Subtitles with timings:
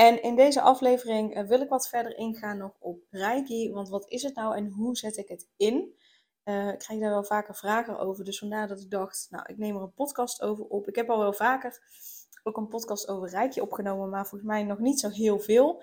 [0.00, 3.70] En in deze aflevering eh, wil ik wat verder ingaan nog op Reiki.
[3.72, 5.94] Want wat is het nou en hoe zet ik het in?
[6.44, 8.24] Uh, ik krijg daar wel vaker vragen over.
[8.24, 10.88] Dus vandaar dat ik dacht, nou, ik neem er een podcast over op.
[10.88, 11.78] Ik heb al wel vaker
[12.42, 15.82] ook een podcast over Reiki opgenomen, maar volgens mij nog niet zo heel veel.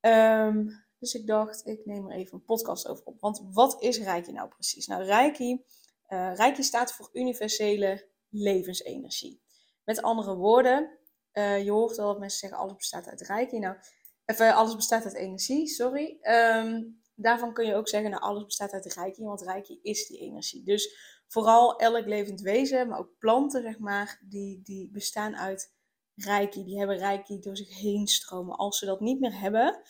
[0.00, 3.20] Um, dus ik dacht, ik neem er even een podcast over op.
[3.20, 4.86] Want wat is Reiki nou precies?
[4.86, 5.64] Nou, Reiki,
[6.08, 9.42] uh, Reiki staat voor universele levensenergie.
[9.84, 10.98] Met andere woorden,
[11.34, 13.58] uh, je hoort wel dat mensen zeggen alles bestaat uit reiki.
[13.58, 13.76] Nou,
[14.24, 16.18] even alles bestaat uit energie, sorry.
[16.22, 20.18] Um, daarvan kun je ook zeggen, nou alles bestaat uit reiki, want reiki is die
[20.18, 20.62] energie.
[20.62, 25.72] Dus vooral elk levend wezen, maar ook planten zeg maar, die, die bestaan uit
[26.14, 26.64] reiki.
[26.64, 28.56] Die hebben reiki door zich heen stromen.
[28.56, 29.80] Als ze dat niet meer hebben,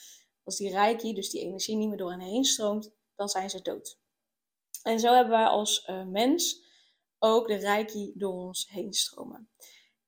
[0.45, 3.62] als die reiki, dus die energie niet meer door hen heen stroomt, dan zijn ze
[3.62, 3.98] dood.
[4.83, 6.62] En zo hebben wij als uh, mens
[7.19, 9.48] ook de reiki door ons heen stromen.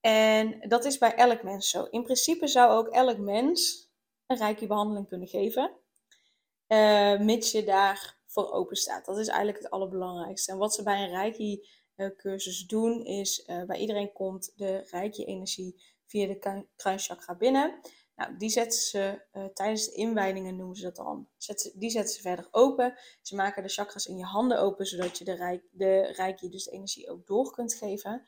[0.06, 1.84] En dat is bij elk mens zo.
[1.84, 3.90] In principe zou ook elk mens
[4.26, 5.70] een reiki-behandeling kunnen geven,
[6.68, 9.04] uh, mits je daarvoor open staat.
[9.04, 10.52] Dat is eigenlijk het allerbelangrijkste.
[10.52, 16.26] En wat ze bij een reiki-cursus doen, is uh, bij iedereen komt de reiki-energie via
[16.26, 17.80] de kruinchakra binnen.
[18.16, 19.22] Nou, die zetten ze
[19.54, 21.28] tijdens de inwijdingen, noemen ze dat dan.
[21.74, 22.98] die zetten ze verder open.
[23.22, 26.64] Ze maken de chakras in je handen open, zodat je de, reiki, de reiki, dus
[26.64, 28.26] de energie, ook door kunt geven.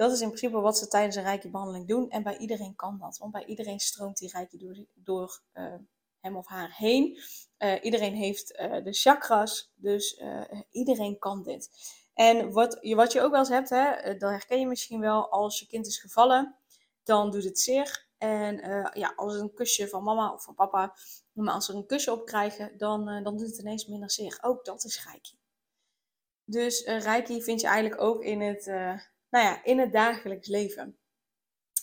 [0.00, 2.10] Dat is in principe wat ze tijdens een reiki-behandeling doen.
[2.10, 3.18] En bij iedereen kan dat.
[3.18, 5.74] Want bij iedereen stroomt die reiki door, door uh,
[6.20, 7.18] hem of haar heen.
[7.58, 9.72] Uh, iedereen heeft uh, de chakras.
[9.74, 10.20] Dus
[10.70, 11.70] iedereen kan dit.
[12.14, 15.30] En wat je, wat je ook wel eens hebt, hè, dat herken je misschien wel.
[15.30, 16.56] Als je kind is gevallen,
[17.02, 18.06] dan doet het zeer.
[18.18, 18.56] En
[18.94, 20.94] ja, als een kusje van mama of van papa,
[21.32, 24.38] maar als ze een kusje op krijgen, dan, dan doet het ineens minder zeer.
[24.40, 25.38] Ook dat is reiki.
[26.44, 28.70] Dus reiki vind je eigenlijk ook in het
[29.30, 30.98] nou ja, in het dagelijks leven.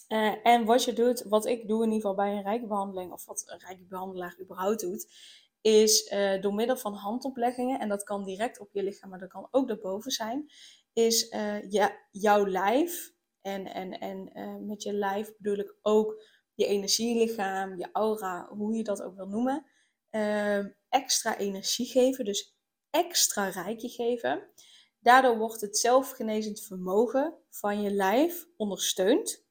[0.07, 3.25] Uh, en wat je doet, wat ik doe in ieder geval bij een rijkbehandeling, of
[3.25, 5.07] wat een rijkbehandelaar überhaupt doet,
[5.61, 9.29] is uh, door middel van handopleggingen, en dat kan direct op je lichaam, maar dat
[9.29, 10.51] kan ook daarboven zijn,
[10.93, 11.71] is uh,
[12.11, 18.47] jouw lijf, en, en, en met je lijf bedoel ik ook je energielichaam, je aura,
[18.49, 19.65] hoe je dat ook wil noemen,
[20.89, 22.55] extra energie geven, dus
[22.89, 24.49] extra rijkje geven.
[25.07, 29.45] Daardoor wordt het zelfgenezend vermogen van je lijf ondersteund.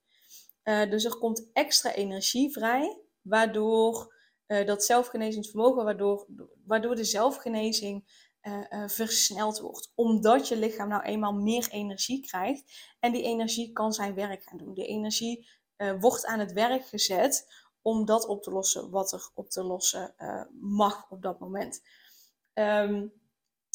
[0.65, 4.15] Uh, dus er komt extra energie vrij, waardoor
[4.47, 6.27] uh, dat zelfgenezend vermogen, waardoor,
[6.65, 9.93] waardoor de zelfgenezing uh, versneld wordt.
[9.95, 14.59] Omdat je lichaam nou eenmaal meer energie krijgt en die energie kan zijn werk gaan
[14.59, 14.75] doen.
[14.75, 15.49] De energie
[16.01, 17.47] wordt aan het werk gezet
[17.83, 20.15] om dat op te lossen wat er op te lossen
[20.61, 21.83] mag op dat moment.
[22.55, 23.13] Um,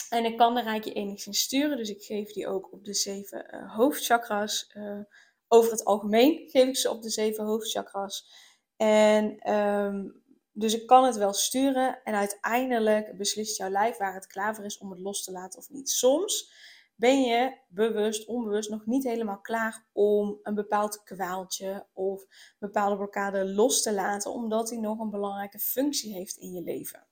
[0.10, 3.56] en ik kan de rijkje enigszins sturen, dus ik geef die ook op de zeven
[3.56, 4.72] uh, hoofdchakras.
[4.78, 5.00] Uh,
[5.48, 8.30] over het algemeen geef ik ze op de zeven hoofdchakras.
[8.78, 14.28] En um, dus ik kan het wel sturen en uiteindelijk beslist jouw lijf waar het
[14.28, 15.90] klaar voor is om het los te laten of niet.
[15.90, 16.54] Soms
[16.96, 22.26] ben je bewust, onbewust nog niet helemaal klaar om een bepaald kwaaltje of
[22.60, 27.08] bepaalde blokkade los te laten, omdat die nog een belangrijke functie heeft in je leven.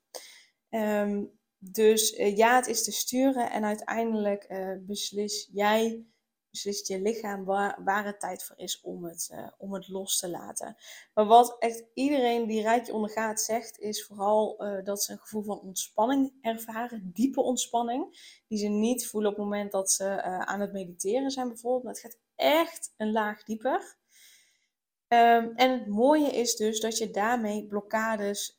[0.69, 6.06] Um, dus uh, ja, het is te sturen en uiteindelijk uh, beslis jij,
[6.50, 10.30] beslist je lichaam waar, het tijd voor is om het, uh, om het los te
[10.30, 10.75] laten.
[11.14, 15.59] Maar wat echt iedereen die rijtje ondergaat zegt, is vooral dat ze een gevoel van
[15.59, 20.72] ontspanning ervaren, diepe ontspanning, die ze niet voelen op het moment dat ze aan het
[20.72, 21.84] mediteren zijn bijvoorbeeld.
[21.84, 23.97] Maar het gaat echt een laag dieper.
[25.08, 28.58] Um, en het mooie is dus dat je daarmee blokkades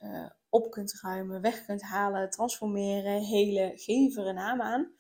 [0.51, 4.93] op kunt ruimen, weg kunt halen, transformeren, helen, geef er een naam aan.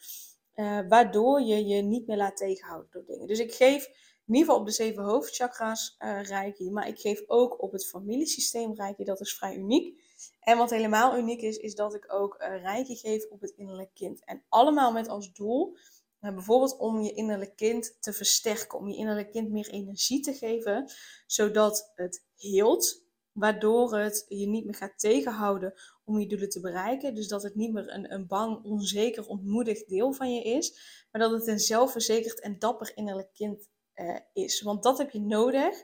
[0.54, 3.26] Uh, waardoor je je niet meer laat tegenhouden door dingen.
[3.26, 7.22] Dus ik geef in ieder geval op de zeven hoofdchakras uh, reiki, maar ik geef
[7.26, 9.04] ook op het familiesysteem reiki.
[9.04, 10.02] Dat is vrij uniek.
[10.40, 13.94] En wat helemaal uniek is, is dat ik ook uh, reiki geef op het innerlijk
[13.94, 14.24] kind.
[14.24, 15.76] En allemaal met als doel,
[16.20, 20.92] bijvoorbeeld om je innerlijk kind te versterken, om je innerlijk kind meer energie te geven,
[21.26, 25.74] zodat het heelt, waardoor het je niet meer gaat tegenhouden
[26.04, 27.14] om je doelen te bereiken.
[27.14, 30.80] Dus dat het niet meer een, een bang, onzeker, ontmoedigd deel van je is,
[31.12, 34.62] maar dat het een zelfverzekerd en dapper innerlijk kind uh, is.
[34.62, 35.82] Want dat heb je nodig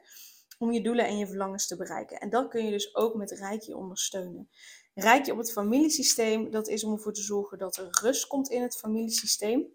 [0.59, 2.21] om je doelen en je verlangens te bereiken.
[2.21, 4.49] En dat kun je dus ook met Reiki ondersteunen.
[4.95, 8.63] Reiki op het familiesysteem, dat is om ervoor te zorgen dat er rust komt in
[8.63, 9.67] het familiesysteem.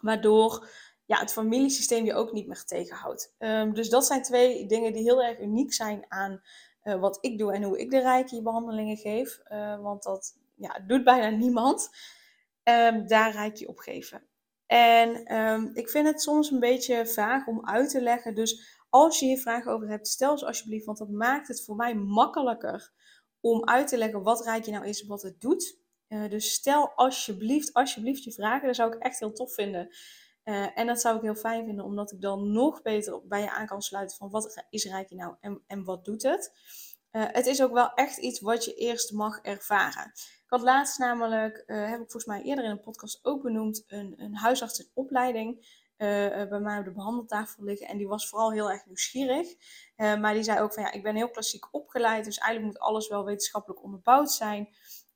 [0.00, 0.68] Waardoor
[1.04, 3.34] ja, het familiesysteem je ook niet meer tegenhoudt.
[3.38, 6.42] Um, dus dat zijn twee dingen die heel erg uniek zijn aan
[6.88, 9.40] uh, wat ik doe en hoe ik de Reiki-behandelingen geef.
[9.48, 11.90] Uh, want dat ja, doet bijna niemand.
[12.64, 14.22] Um, daar Reiki op geven.
[14.66, 18.34] En um, ik vind het soms een beetje vaag om uit te leggen.
[18.34, 20.86] Dus als je hier vragen over hebt, stel ze alsjeblieft.
[20.86, 22.92] Want dat maakt het voor mij makkelijker
[23.40, 25.78] om uit te leggen wat Reiki nou is wat het doet.
[26.08, 28.66] Uh, dus stel alsjeblieft, alsjeblieft je vragen.
[28.66, 29.88] Dat zou ik echt heel tof vinden.
[30.48, 33.50] Uh, en dat zou ik heel fijn vinden, omdat ik dan nog beter bij je
[33.50, 36.52] aan kan sluiten van wat is Reiki nou en, en wat doet het.
[37.12, 40.04] Uh, het is ook wel echt iets wat je eerst mag ervaren.
[40.14, 43.84] Ik had laatst namelijk, uh, heb ik volgens mij eerder in een podcast ook benoemd,
[43.86, 47.88] een, een huisartsenopleiding bij mij op de behandeltafel liggen.
[47.88, 49.48] En die was vooral heel erg nieuwsgierig.
[49.96, 53.08] maar die zei ook van ja, ik ben heel klassiek opgeleid, dus eigenlijk moet alles
[53.08, 54.68] wel wetenschappelijk onderbouwd zijn.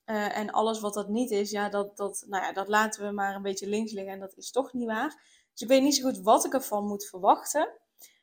[0.06, 3.12] Uh, en alles wat dat niet is, ja, dat, dat, nou ja, dat laten we
[3.12, 4.12] maar een beetje links liggen.
[4.12, 5.08] En dat is toch niet waar.
[5.52, 7.68] Dus ik weet niet zo goed wat ik ervan moet verwachten.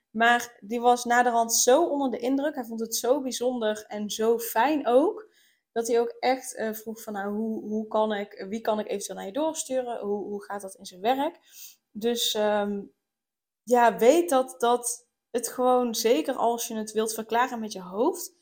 [0.10, 2.56] Maar die was naderhand zo onder de indruk.
[2.56, 5.28] Hij vond het zo bijzonder en zo fijn ook.
[5.72, 8.88] Dat hij ook echt uh, vroeg van nou, hoe, hoe kan ik, wie kan ik
[8.88, 10.00] eventueel naar je doorsturen?
[10.00, 11.40] Hoe, hoe gaat dat in zijn werk?
[11.92, 12.94] Dus um,
[13.64, 18.34] ja, weet dat, dat het gewoon, zeker als je het wilt verklaren met je hoofd.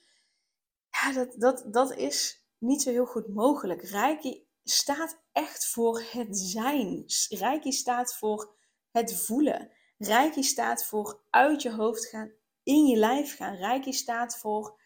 [0.89, 3.81] Ja, dat, dat, dat is niet zo heel goed mogelijk.
[3.81, 7.04] Reiki staat echt voor het zijn.
[7.30, 8.56] Reiki staat voor
[8.92, 9.71] het voelen.
[9.98, 12.31] Reiki staat voor uit je hoofd gaan,
[12.63, 13.56] in je lijf gaan.
[13.56, 14.80] Reiki staat voor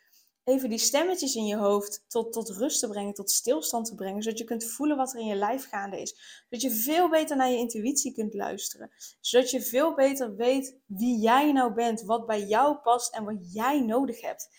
[0.44, 4.24] even die stemmetjes in je hoofd tot, tot rust te brengen, tot stilstand te brengen,
[4.24, 6.44] zodat je kunt voelen wat er in je lijf gaande is.
[6.50, 8.92] Zodat je veel beter naar je intuïtie kunt luisteren.
[9.20, 13.54] Zodat je veel beter weet wie jij nou bent, wat bij jou past en wat
[13.54, 14.50] jij nodig hebt.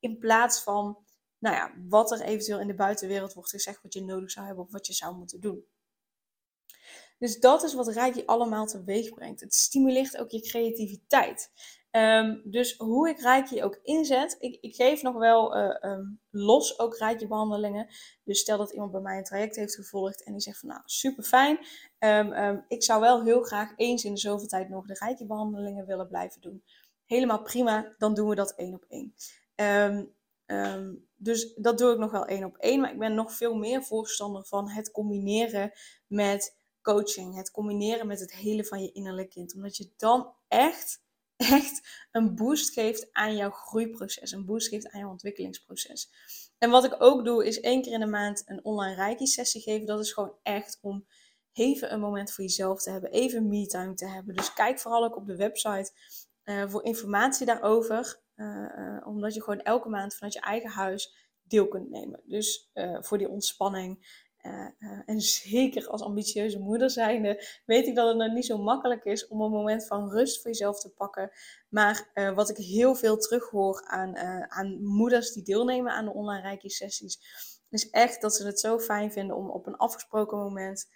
[0.00, 0.98] In plaats van
[1.40, 4.64] nou ja, wat er eventueel in de buitenwereld wordt gezegd, wat je nodig zou hebben
[4.64, 5.64] of wat je zou moeten doen.
[7.18, 9.40] Dus dat is wat Reiki allemaal teweeg brengt.
[9.40, 11.50] Het stimuleert ook je creativiteit.
[11.90, 16.78] Um, dus hoe ik Reiki ook inzet, ik, ik geef nog wel uh, um, los
[16.78, 17.88] ook Reiki behandelingen.
[18.24, 20.80] Dus stel dat iemand bij mij een traject heeft gevolgd en die zegt van nou
[20.84, 21.58] super fijn.
[21.98, 25.86] Um, ik zou wel heel graag eens in de zoveel tijd nog de Reiki behandelingen
[25.86, 26.64] willen blijven doen.
[27.06, 29.14] Helemaal prima, dan doen we dat één op één.
[31.22, 32.80] Dus dat doe ik nog wel één op één.
[32.80, 35.72] Maar ik ben nog veel meer voorstander van het combineren
[36.06, 37.36] met coaching.
[37.36, 39.54] Het combineren met het hele van je innerlijk kind.
[39.54, 41.02] Omdat je dan echt,
[41.36, 44.32] echt een boost geeft aan jouw groeiproces.
[44.32, 46.10] Een boost geeft aan jouw ontwikkelingsproces.
[46.58, 49.86] En wat ik ook doe, is één keer in de maand een online Reiki-sessie geven.
[49.86, 51.06] Dat is gewoon echt om
[51.52, 53.10] even een moment voor jezelf te hebben.
[53.10, 54.36] Even me-time te hebben.
[54.36, 55.92] Dus kijk vooral ook op de website
[56.44, 58.20] uh, voor informatie daarover.
[58.40, 62.20] Uh, omdat je gewoon elke maand vanuit je eigen huis deel kunt nemen.
[62.24, 64.18] Dus uh, voor die ontspanning.
[65.06, 69.28] en zeker als ambitieuze moeder zijnde, weet ik dat het nog niet zo makkelijk is
[69.28, 71.30] om een moment van rust voor jezelf te pakken.
[71.68, 74.16] Maar wat ik heel veel terughoor aan,
[74.50, 77.18] aan moeders die deelnemen aan de online reiki sessies,
[77.70, 80.88] is echt dat ze het zo fijn vinden om op een afgesproken moment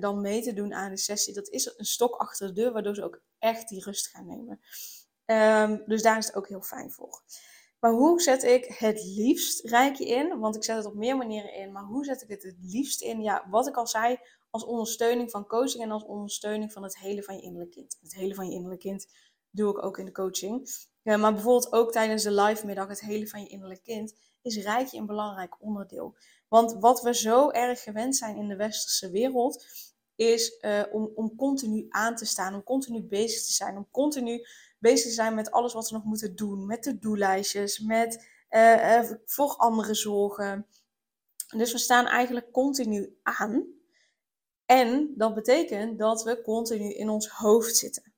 [0.00, 1.34] dan mee te doen aan de sessie.
[1.34, 4.60] Dat is een stok achter de deur, waardoor ze ook echt die rust gaan nemen.
[5.30, 7.22] Um, dus daar is het ook heel fijn voor.
[7.80, 10.38] Maar hoe zet ik het liefst Reiki in?
[10.38, 11.72] Want ik zet het op meer manieren in.
[11.72, 13.22] Maar hoe zet ik het het liefst in?
[13.22, 14.18] Ja, wat ik al zei,
[14.50, 17.98] als ondersteuning van coaching en als ondersteuning van het hele van je innerlijk kind.
[18.00, 19.06] Het hele van je innerlijk kind
[19.50, 20.68] doe ik ook in de coaching.
[21.02, 24.56] Ja, maar bijvoorbeeld ook tijdens de live middag, het hele van je innerlijk kind, is
[24.56, 26.16] Reiki een belangrijk onderdeel.
[26.48, 29.64] Want wat we zo erg gewend zijn in de westerse wereld,
[30.14, 34.46] is uh, om, om continu aan te staan, om continu bezig te zijn, om continu
[34.80, 36.66] bezig zijn met alles wat ze nog moeten doen.
[36.66, 40.66] Met de doellijstjes, met uh, uh, voor andere zorgen.
[41.56, 43.66] Dus we staan eigenlijk continu aan.
[44.64, 48.12] En dat betekent dat we continu in ons hoofd zitten.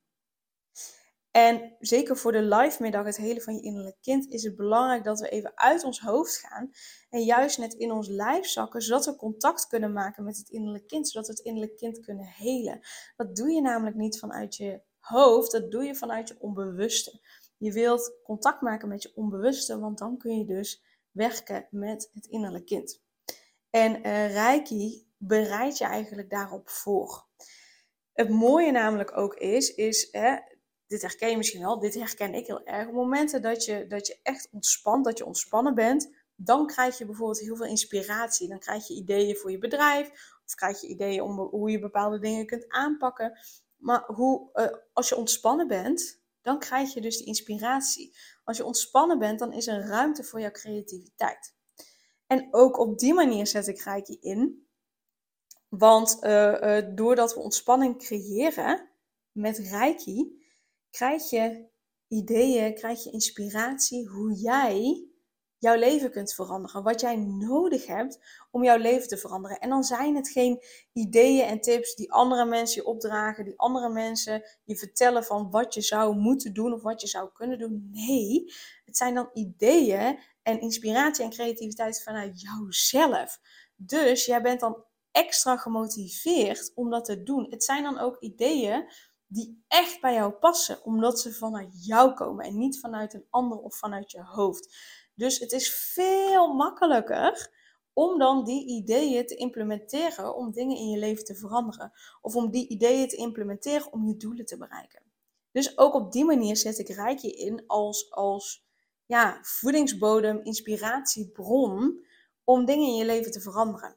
[1.31, 5.05] En zeker voor de live middag, het hele van je innerlijk kind, is het belangrijk
[5.05, 6.71] dat we even uit ons hoofd gaan.
[7.11, 10.87] En juist net in ons lijf zakken, zodat we contact kunnen maken met het innerlijk
[10.87, 11.09] kind.
[11.09, 12.81] Zodat we het innerlijk kind kunnen helen.
[13.17, 17.21] Dat doe je namelijk niet vanuit je hoofd, dat doe je vanuit je onbewuste.
[17.57, 22.27] Je wilt contact maken met je onbewuste, want dan kun je dus werken met het
[22.27, 23.03] innerlijk kind.
[23.71, 27.27] En uh, Reiki bereidt je eigenlijk daarop voor.
[28.13, 30.37] Het mooie namelijk ook is, is hè,
[30.87, 32.89] dit herken je misschien wel, dit herken ik heel erg.
[32.89, 37.07] Op momenten dat je, dat je echt ontspant, dat je ontspannen bent, dan krijg je
[37.07, 38.49] bijvoorbeeld heel veel inspiratie.
[38.49, 40.09] Dan krijg je ideeën voor je bedrijf,
[40.47, 43.39] of krijg je ideeën om hoe je bepaalde dingen kunt aanpakken.
[43.83, 48.17] Maar hoe, uh, als je ontspannen bent, dan krijg je dus die inspiratie.
[48.45, 51.55] Als je ontspannen bent, dan is er ruimte voor jouw creativiteit.
[52.27, 54.67] En ook op die manier zet ik Reiki in.
[55.69, 58.91] Want uh, uh, doordat we ontspanning creëren
[59.33, 60.47] met Reiki,
[60.91, 61.69] krijg je
[62.09, 65.07] ideeën, krijg je inspiratie hoe jij
[65.63, 66.83] jouw leven kunt veranderen.
[66.83, 68.19] Wat jij nodig hebt
[68.51, 69.59] om jouw leven te veranderen.
[69.59, 73.89] En dan zijn het geen ideeën en tips die andere mensen je opdragen, die andere
[73.89, 77.89] mensen je vertellen van wat je zou moeten doen of wat je zou kunnen doen.
[77.91, 78.53] Nee,
[78.85, 83.39] het zijn dan ideeën en inspiratie en creativiteit vanuit jouzelf.
[83.77, 87.47] Dus jij bent dan extra gemotiveerd om dat te doen.
[87.51, 88.93] Het zijn dan ook ideeën
[89.27, 93.59] die echt bij jou passen, omdat ze vanuit jou komen en niet vanuit een ander
[93.59, 94.77] of vanuit je hoofd.
[95.15, 97.51] Dus het is veel makkelijker
[97.93, 101.93] om dan die ideeën te implementeren om dingen in je leven te veranderen.
[102.21, 105.03] Of om die ideeën te implementeren om je doelen te bereiken.
[105.53, 108.65] Dus ook op die manier zet ik Reiki in als, als
[109.07, 112.05] ja, voedingsbodem, inspiratiebron
[112.45, 113.97] om dingen in je leven te veranderen.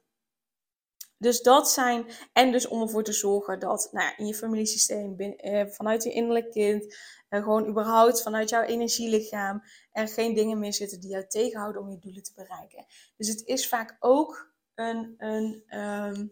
[1.17, 5.19] Dus dat zijn, en dus om ervoor te zorgen dat nou ja, in je familiesysteem,
[5.19, 6.97] eh, vanuit je innerlijk kind,
[7.43, 11.99] gewoon überhaupt vanuit jouw energielichaam, er geen dingen meer zitten die jou tegenhouden om je
[11.99, 12.85] doelen te bereiken.
[13.17, 16.27] Dus het is vaak ook een, een, ehm,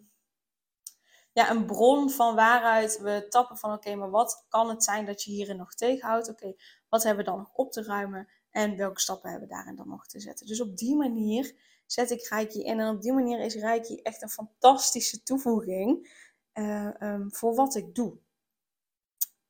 [1.34, 5.24] ja, een bron van waaruit we tappen van oké, maar wat kan het zijn dat
[5.24, 6.30] je hierin nog tegenhoudt?
[6.30, 6.54] Oké,
[6.90, 9.88] wat hebben we dan nog op te ruimen en welke stappen hebben we daarin dan
[9.88, 10.48] nog te zetten?
[10.48, 11.56] Dus op die manier
[11.86, 12.80] zet ik Reiki in.
[12.80, 16.12] En op die manier is Reiki echt een fantastische toevoeging
[16.54, 18.18] uh, voor wat ik doe.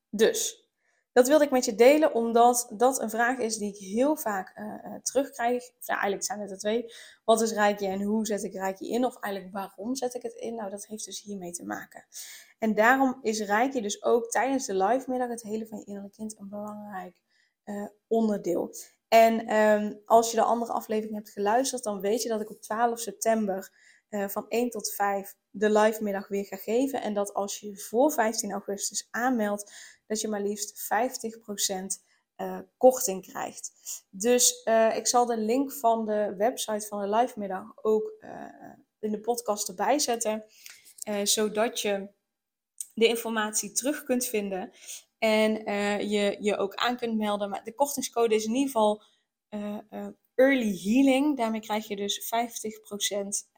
[0.10, 0.63] Dus,
[1.14, 4.58] dat wilde ik met je delen, omdat dat een vraag is die ik heel vaak
[4.58, 5.64] uh, uh, terugkrijg.
[5.86, 6.94] Eigenlijk zijn het er twee.
[7.24, 9.06] Wat is Reiki en hoe zet ik Reiki in?
[9.06, 10.56] Of eigenlijk waarom zet ik het in?
[10.56, 12.06] Nou, dat heeft dus hiermee te maken.
[12.60, 16.14] En daarom is Reiki dus ook tijdens de live middag, het hele van je innerlijk
[16.14, 17.22] kind, een belangrijk
[17.66, 18.74] uh, onderdeel.
[19.08, 22.62] En um, als je de andere aflevering hebt geluisterd, dan weet je dat ik op
[22.62, 23.72] 12 september
[24.14, 27.02] uh, van 1 tot 5 de live middag weer ga geven.
[27.02, 29.74] En dat als je voor 15 augustus aanmeldt,
[30.08, 30.86] dat je maar liefst 50%
[31.76, 31.88] uh,
[32.36, 33.72] eh, korting krijgt.
[34.10, 38.12] Dus uh, ik zal de link van de website van de live middag ook
[39.00, 40.44] in de podcast erbij zetten.
[41.24, 42.10] zodat je
[42.94, 44.72] de informatie terug kunt vinden.
[45.18, 45.52] En
[46.10, 47.50] je je ook aan kunt melden.
[47.50, 49.04] Maar de kortingscode is in ieder geval
[50.36, 51.38] early healing.
[51.38, 52.34] Daarmee krijg je dus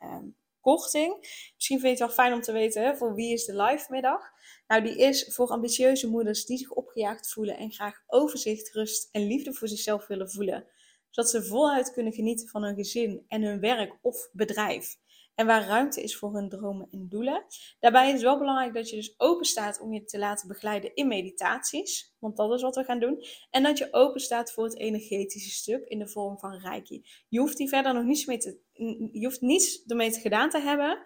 [0.01, 0.35] 50% um,
[0.73, 4.21] Misschien vind je het wel fijn om te weten voor wie is de live middag.
[4.67, 9.27] Nou, die is voor ambitieuze moeders die zich opgejaagd voelen en graag overzicht, rust en
[9.27, 10.67] liefde voor zichzelf willen voelen.
[11.09, 14.95] Zodat ze voluit kunnen genieten van hun gezin en hun werk of bedrijf
[15.35, 17.45] en waar ruimte is voor hun dromen en doelen.
[17.79, 20.95] Daarbij is het wel belangrijk dat je dus open staat om je te laten begeleiden
[20.95, 23.23] in meditaties, want dat is wat we gaan doen.
[23.49, 27.05] En dat je open staat voor het energetische stuk in de vorm van Reiki.
[27.29, 28.59] Je hoeft hier verder nog niets mee te,
[29.11, 30.99] je hoeft niets ermee te gedaan te hebben,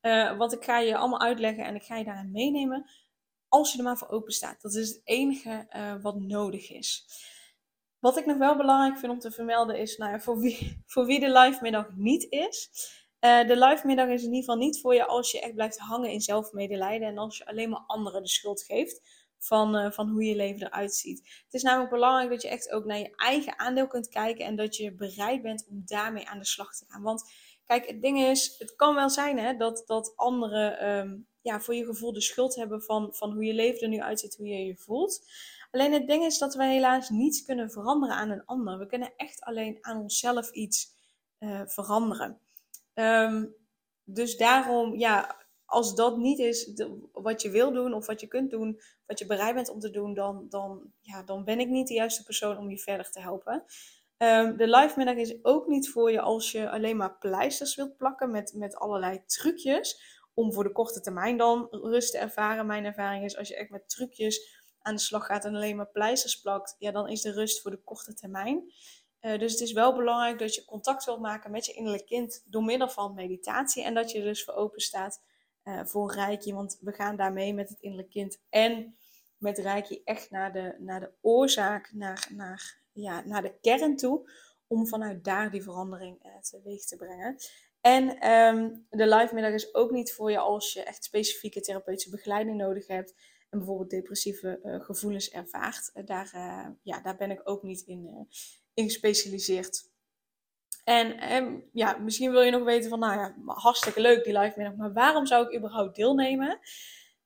[0.00, 2.90] uh, want ik ga je allemaal uitleggen en ik ga je daarin meenemen.
[3.48, 4.62] Als je er maar voor open staat.
[4.62, 7.06] Dat is het enige uh, wat nodig is.
[7.98, 11.06] Wat ik nog wel belangrijk vind om te vermelden is, nou ja, voor, wie, voor
[11.06, 12.70] wie de live middag niet is,
[13.24, 15.78] uh, de live middag is in ieder geval niet voor je als je echt blijft
[15.78, 19.00] hangen in zelfmedelijden en als je alleen maar anderen de schuld geeft
[19.38, 21.18] van, uh, van hoe je leven eruit ziet.
[21.44, 24.56] Het is namelijk belangrijk dat je echt ook naar je eigen aandeel kunt kijken en
[24.56, 27.02] dat je bereid bent om daarmee aan de slag te gaan.
[27.02, 27.32] Want
[27.66, 31.74] kijk, het ding is, het kan wel zijn hè, dat, dat anderen um, ja, voor
[31.74, 34.66] je gevoel de schuld hebben van, van hoe je leven er nu uitziet, hoe je
[34.66, 35.26] je voelt.
[35.70, 38.78] Alleen het ding is dat we helaas niets kunnen veranderen aan een ander.
[38.78, 40.92] We kunnen echt alleen aan onszelf iets
[41.38, 42.38] uh, veranderen.
[42.94, 43.54] Um,
[44.04, 46.82] dus daarom, ja, als dat niet is
[47.12, 49.90] wat je wil doen of wat je kunt doen, wat je bereid bent om te
[49.90, 53.20] doen, dan, dan, ja, dan ben ik niet de juiste persoon om je verder te
[53.20, 53.64] helpen.
[54.18, 57.96] Um, de live middag is ook niet voor je als je alleen maar pleisters wilt
[57.96, 60.12] plakken met, met allerlei trucjes.
[60.34, 62.66] Om voor de korte termijn dan rust te ervaren.
[62.66, 65.90] Mijn ervaring is als je echt met trucjes aan de slag gaat en alleen maar
[65.90, 68.72] pleisters plakt, ja, dan is de rust voor de korte termijn.
[69.24, 72.42] Uh, dus het is wel belangrijk dat je contact wilt maken met je innerlijk kind
[72.46, 73.84] door middel van meditatie.
[73.84, 75.22] En dat je dus voor open staat
[75.64, 76.52] uh, voor Reiki.
[76.52, 78.96] Want we gaan daarmee met het innerlijk kind en
[79.38, 84.30] met Reiki echt naar de, naar de oorzaak, naar, naar, ja, naar de kern toe.
[84.66, 87.36] Om vanuit daar die verandering uh, teweeg te brengen.
[87.80, 92.10] En um, de live middag is ook niet voor je als je echt specifieke therapeutische
[92.10, 93.14] begeleiding nodig hebt.
[93.50, 95.90] En bijvoorbeeld depressieve gevoelens ervaart.
[96.04, 96.30] daar,
[96.82, 98.28] ja, daar ben ik ook niet in
[98.74, 99.92] in gespecialiseerd.
[100.84, 104.54] En, en, ja, misschien wil je nog weten van, nou ja, hartstikke leuk die live
[104.56, 106.58] middag, maar waarom zou ik überhaupt deelnemen?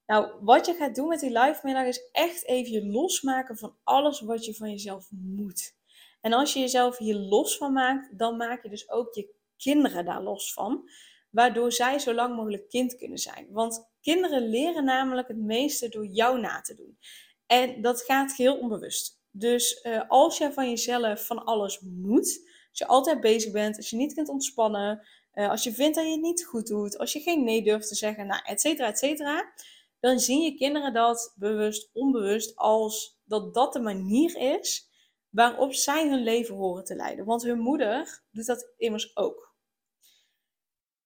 [0.07, 3.77] Nou, wat je gaat doen met die live middag is echt even je losmaken van
[3.85, 5.77] alles wat je van jezelf moet.
[6.21, 10.05] En als je jezelf hier los van maakt, dan maak je dus ook je kinderen
[10.05, 10.91] daar los van.
[11.31, 13.47] Waardoor zij zo lang mogelijk kind kunnen zijn.
[13.51, 16.99] Want kinderen leren namelijk het meeste door jou na te doen.
[17.47, 19.21] En dat gaat heel onbewust.
[19.39, 23.91] Dus uh, als je van jezelf van alles moet, als je altijd bezig bent, als
[23.91, 27.13] je niet kunt ontspannen, uh, als je vindt dat je het niet goed doet, als
[27.13, 29.53] je geen nee durft te zeggen, nou, et cetera, et cetera,
[30.01, 34.89] dan zien je kinderen dat bewust, onbewust, als dat dat de manier is
[35.29, 37.25] waarop zij hun leven horen te leiden.
[37.25, 39.48] Want hun moeder doet dat immers ook.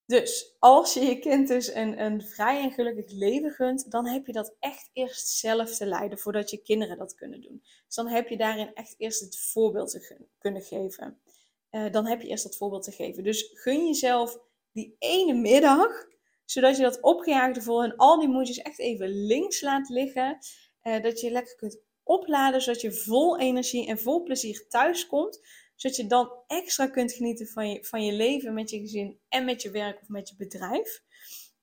[0.05, 4.25] Dus als je je kind dus een, een vrij en gelukkig leven gunt, dan heb
[4.25, 7.61] je dat echt eerst zelf te leiden voordat je kinderen dat kunnen doen.
[7.85, 11.19] Dus dan heb je daarin echt eerst het voorbeeld te kunnen geven.
[11.71, 13.23] Uh, dan heb je eerst dat voorbeeld te geven.
[13.23, 14.39] Dus gun jezelf
[14.71, 16.05] die ene middag,
[16.45, 20.37] zodat je dat opgejaagde vol en al die moedjes echt even links laat liggen.
[20.83, 25.41] Uh, dat je lekker kunt opladen, zodat je vol energie en vol plezier thuis komt
[25.75, 29.45] zodat je dan extra kunt genieten van je, van je leven met je gezin en
[29.45, 31.03] met je werk of met je bedrijf.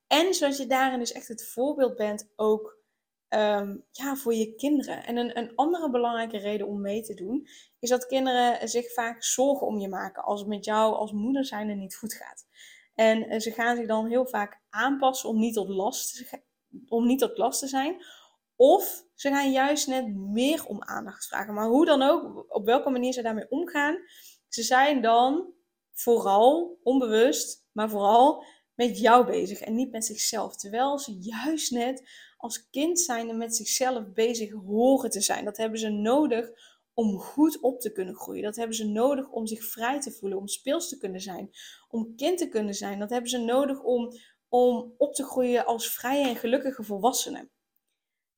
[0.06, 2.78] En zodat je daarin dus echt het voorbeeld bent ook
[3.28, 5.04] ehm, ja, voor je kinderen.
[5.04, 7.48] En een, een andere belangrijke reden om mee te doen,
[7.78, 11.44] is dat kinderen zich vaak zorgen om je maken als het met jou als moeder
[11.44, 12.46] zijn er niet goed gaat.
[12.94, 16.38] En eh, ze gaan zich dan heel vaak aanpassen om niet tot last,
[16.88, 18.04] om niet tot last te zijn.
[18.60, 21.54] Of ze gaan juist net meer om aandacht vragen.
[21.54, 23.98] Maar hoe dan ook, op welke manier ze daarmee omgaan,
[24.48, 25.52] ze zijn dan
[25.92, 30.56] vooral onbewust, maar vooral met jou bezig en niet met zichzelf.
[30.56, 35.44] Terwijl ze juist net als kind zijn en met zichzelf bezig horen te zijn.
[35.44, 36.50] Dat hebben ze nodig
[36.94, 38.42] om goed op te kunnen groeien.
[38.42, 41.50] Dat hebben ze nodig om zich vrij te voelen, om speels te kunnen zijn,
[41.88, 42.98] om kind te kunnen zijn.
[42.98, 44.12] Dat hebben ze nodig om,
[44.48, 47.50] om op te groeien als vrije en gelukkige volwassenen.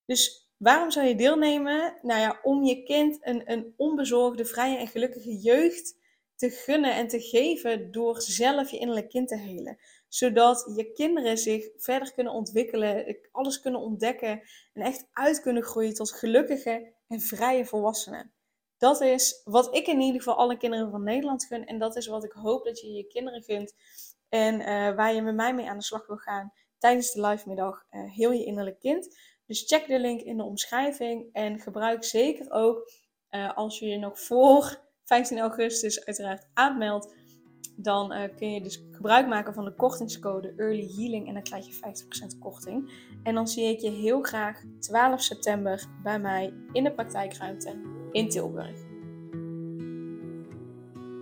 [0.07, 1.99] Dus waarom zou je deelnemen?
[2.03, 6.01] Nou ja, om je kind een, een onbezorgde, vrije en gelukkige jeugd
[6.37, 9.79] te gunnen en te geven door zelf je innerlijk kind te helen.
[10.09, 15.95] Zodat je kinderen zich verder kunnen ontwikkelen, alles kunnen ontdekken en echt uit kunnen groeien
[15.95, 18.33] tot gelukkige en vrije volwassenen.
[18.79, 21.67] Dat is wat ik in ieder geval alle kinderen van Nederland gun.
[21.67, 23.75] En dat is wat ik hoop dat je je kinderen gunt.
[24.29, 27.49] En uh, waar je met mij mee aan de slag wil gaan tijdens de live
[27.49, 27.85] middag.
[27.91, 29.17] Uh, heel je innerlijk kind.
[29.53, 32.91] Dus check de link in de omschrijving en gebruik zeker ook
[33.31, 37.15] uh, als je je nog voor 15 augustus uiteraard aanmeldt.
[37.77, 41.67] Dan uh, kun je dus gebruik maken van de kortingscode Early Healing en dan krijg
[41.67, 42.93] je 50% korting.
[43.23, 47.81] En dan zie ik je heel graag 12 september bij mij in de praktijkruimte
[48.13, 48.92] in Tilburg.